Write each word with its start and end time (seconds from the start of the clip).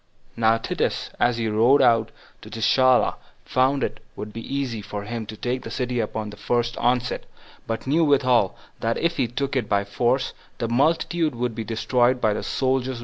2. 0.33 0.41
Now 0.41 0.57
Titus, 0.57 1.11
as 1.19 1.37
he 1.37 1.47
rode 1.47 1.79
out 1.79 2.09
to 2.41 2.49
Gischala, 2.49 3.17
found 3.45 3.83
it 3.83 3.99
would 4.15 4.33
be 4.33 4.41
easy 4.41 4.81
for 4.81 5.03
him 5.03 5.27
to 5.27 5.37
take 5.37 5.61
the 5.61 5.69
city 5.69 5.99
upon 5.99 6.31
the 6.31 6.37
first 6.37 6.75
onset; 6.77 7.27
but 7.67 7.85
knew 7.85 8.03
withal, 8.03 8.55
that 8.79 8.97
if 8.97 9.17
he 9.17 9.27
took 9.27 9.55
it 9.55 9.69
by 9.69 9.83
force, 9.83 10.33
the 10.57 10.67
multitude 10.67 11.35
would 11.35 11.53
be 11.53 11.63
destroyed 11.63 12.19
by 12.19 12.33
the 12.33 12.41
soldiers 12.41 12.85
without 12.85 12.89
mercy. 12.95 12.99